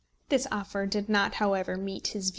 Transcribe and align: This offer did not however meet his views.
This 0.29 0.47
offer 0.51 0.87
did 0.87 1.09
not 1.09 1.35
however 1.35 1.77
meet 1.77 2.07
his 2.07 2.23
views. 2.23 2.29